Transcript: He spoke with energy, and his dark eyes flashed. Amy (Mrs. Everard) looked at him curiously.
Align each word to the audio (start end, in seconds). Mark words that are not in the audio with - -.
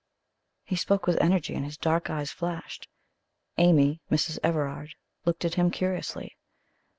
He 0.63 0.75
spoke 0.75 1.05
with 1.05 1.21
energy, 1.21 1.53
and 1.53 1.63
his 1.63 1.77
dark 1.77 2.09
eyes 2.09 2.31
flashed. 2.31 2.87
Amy 3.59 4.01
(Mrs. 4.09 4.39
Everard) 4.41 4.95
looked 5.25 5.45
at 5.45 5.53
him 5.53 5.69
curiously. 5.69 6.35